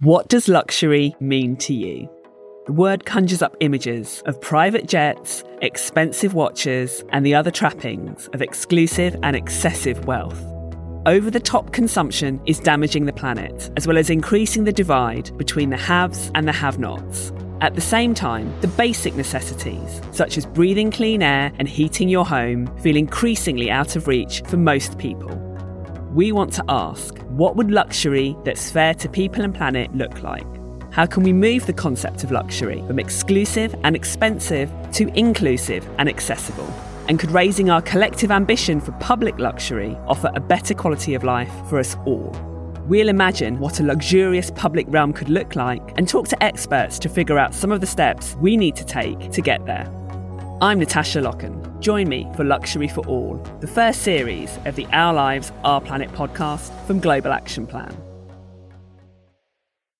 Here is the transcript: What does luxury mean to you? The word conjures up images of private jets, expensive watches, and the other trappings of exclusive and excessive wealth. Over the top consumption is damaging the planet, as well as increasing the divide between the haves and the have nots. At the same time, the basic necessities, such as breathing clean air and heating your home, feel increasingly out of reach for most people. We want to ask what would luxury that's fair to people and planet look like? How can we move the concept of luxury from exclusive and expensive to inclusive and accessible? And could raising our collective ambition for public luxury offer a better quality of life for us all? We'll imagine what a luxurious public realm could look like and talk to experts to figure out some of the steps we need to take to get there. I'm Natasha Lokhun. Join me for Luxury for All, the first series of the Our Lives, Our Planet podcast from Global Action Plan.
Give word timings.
What 0.00 0.28
does 0.28 0.46
luxury 0.46 1.16
mean 1.20 1.56
to 1.56 1.72
you? 1.72 2.06
The 2.66 2.74
word 2.74 3.06
conjures 3.06 3.40
up 3.40 3.56
images 3.60 4.22
of 4.26 4.38
private 4.42 4.86
jets, 4.86 5.42
expensive 5.62 6.34
watches, 6.34 7.02
and 7.12 7.24
the 7.24 7.34
other 7.34 7.50
trappings 7.50 8.28
of 8.34 8.42
exclusive 8.42 9.16
and 9.22 9.34
excessive 9.34 10.04
wealth. 10.04 10.38
Over 11.06 11.30
the 11.30 11.40
top 11.40 11.72
consumption 11.72 12.42
is 12.44 12.60
damaging 12.60 13.06
the 13.06 13.12
planet, 13.14 13.70
as 13.78 13.86
well 13.86 13.96
as 13.96 14.10
increasing 14.10 14.64
the 14.64 14.72
divide 14.72 15.34
between 15.38 15.70
the 15.70 15.78
haves 15.78 16.30
and 16.34 16.46
the 16.46 16.52
have 16.52 16.78
nots. 16.78 17.32
At 17.62 17.74
the 17.74 17.80
same 17.80 18.12
time, 18.12 18.52
the 18.60 18.68
basic 18.68 19.14
necessities, 19.14 20.02
such 20.12 20.36
as 20.36 20.44
breathing 20.44 20.90
clean 20.90 21.22
air 21.22 21.52
and 21.58 21.66
heating 21.66 22.10
your 22.10 22.26
home, 22.26 22.66
feel 22.82 22.96
increasingly 22.96 23.70
out 23.70 23.96
of 23.96 24.08
reach 24.08 24.42
for 24.42 24.58
most 24.58 24.98
people. 24.98 25.45
We 26.16 26.32
want 26.32 26.50
to 26.54 26.64
ask 26.70 27.18
what 27.28 27.56
would 27.56 27.70
luxury 27.70 28.34
that's 28.42 28.70
fair 28.70 28.94
to 28.94 29.06
people 29.06 29.42
and 29.42 29.54
planet 29.54 29.94
look 29.94 30.22
like? 30.22 30.46
How 30.90 31.04
can 31.04 31.22
we 31.22 31.34
move 31.34 31.66
the 31.66 31.74
concept 31.74 32.24
of 32.24 32.30
luxury 32.32 32.82
from 32.86 32.98
exclusive 32.98 33.74
and 33.84 33.94
expensive 33.94 34.72
to 34.92 35.08
inclusive 35.08 35.86
and 35.98 36.08
accessible? 36.08 36.64
And 37.10 37.20
could 37.20 37.30
raising 37.32 37.68
our 37.68 37.82
collective 37.82 38.30
ambition 38.30 38.80
for 38.80 38.92
public 38.92 39.38
luxury 39.38 39.94
offer 40.06 40.32
a 40.34 40.40
better 40.40 40.72
quality 40.72 41.12
of 41.12 41.22
life 41.22 41.52
for 41.68 41.78
us 41.78 41.96
all? 42.06 42.34
We'll 42.86 43.10
imagine 43.10 43.58
what 43.58 43.80
a 43.80 43.82
luxurious 43.82 44.50
public 44.50 44.86
realm 44.88 45.12
could 45.12 45.28
look 45.28 45.54
like 45.54 45.82
and 45.98 46.08
talk 46.08 46.28
to 46.28 46.42
experts 46.42 46.98
to 47.00 47.10
figure 47.10 47.38
out 47.38 47.54
some 47.54 47.72
of 47.72 47.82
the 47.82 47.86
steps 47.86 48.36
we 48.36 48.56
need 48.56 48.74
to 48.76 48.86
take 48.86 49.32
to 49.32 49.42
get 49.42 49.66
there. 49.66 49.86
I'm 50.62 50.78
Natasha 50.78 51.20
Lokhun. 51.20 51.65
Join 51.86 52.08
me 52.08 52.26
for 52.34 52.42
Luxury 52.42 52.88
for 52.88 53.06
All, 53.06 53.36
the 53.60 53.68
first 53.68 54.02
series 54.02 54.58
of 54.64 54.74
the 54.74 54.86
Our 54.86 55.14
Lives, 55.14 55.52
Our 55.62 55.80
Planet 55.80 56.10
podcast 56.10 56.72
from 56.84 56.98
Global 56.98 57.32
Action 57.32 57.64
Plan. 57.64 58.05